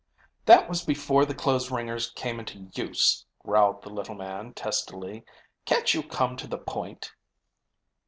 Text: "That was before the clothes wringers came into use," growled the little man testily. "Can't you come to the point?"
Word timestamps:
"That 0.45 0.67
was 0.67 0.83
before 0.83 1.27
the 1.27 1.35
clothes 1.35 1.69
wringers 1.69 2.09
came 2.15 2.39
into 2.39 2.71
use," 2.73 3.27
growled 3.45 3.83
the 3.83 3.91
little 3.91 4.15
man 4.15 4.51
testily. 4.55 5.23
"Can't 5.65 5.93
you 5.93 6.01
come 6.01 6.35
to 6.37 6.47
the 6.47 6.57
point?" 6.57 7.11